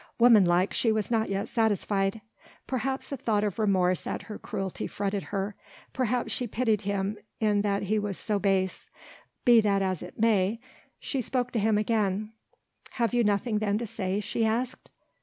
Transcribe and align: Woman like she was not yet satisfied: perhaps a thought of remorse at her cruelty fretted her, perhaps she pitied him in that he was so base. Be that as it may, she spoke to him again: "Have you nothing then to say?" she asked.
Woman 0.17 0.45
like 0.45 0.73
she 0.73 0.91
was 0.91 1.11
not 1.11 1.29
yet 1.29 1.47
satisfied: 1.47 2.21
perhaps 2.65 3.11
a 3.11 3.17
thought 3.17 3.43
of 3.43 3.59
remorse 3.59 4.07
at 4.07 4.23
her 4.23 4.39
cruelty 4.39 4.87
fretted 4.87 5.25
her, 5.25 5.53
perhaps 5.93 6.31
she 6.31 6.47
pitied 6.47 6.81
him 6.81 7.19
in 7.39 7.61
that 7.61 7.83
he 7.83 7.99
was 7.99 8.17
so 8.17 8.39
base. 8.39 8.89
Be 9.45 9.61
that 9.61 9.83
as 9.83 10.01
it 10.01 10.19
may, 10.19 10.59
she 10.99 11.21
spoke 11.21 11.51
to 11.51 11.59
him 11.59 11.77
again: 11.77 12.31
"Have 12.93 13.13
you 13.13 13.23
nothing 13.23 13.59
then 13.59 13.77
to 13.77 13.85
say?" 13.85 14.19
she 14.21 14.43
asked. 14.43 14.89